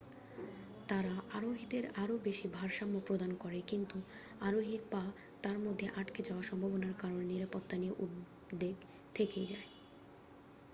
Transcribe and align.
তারা 0.89 1.13
আরোহীদের 1.37 1.83
আরও 1.95 2.15
বেশি 2.27 2.47
ভারসাম্য 2.57 2.95
প্রদান 3.07 3.31
করে 3.43 3.59
কিন্তু 3.71 3.97
আরোহীর 4.41 4.81
পা 4.91 5.03
তার 5.43 5.57
মধ্যে 5.65 5.87
আটকে 5.99 6.21
যাওয়ার 6.27 6.49
সম্ভাবনার 6.49 6.95
কারণে 7.01 7.23
নিরাপত্তা 7.25 7.75
নিয়ে 7.77 7.93
উদ্বেগ 8.03 8.77
থেকেই 9.15 9.47
যায় 9.47 9.69